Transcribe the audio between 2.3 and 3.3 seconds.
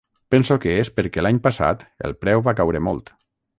va caure molt.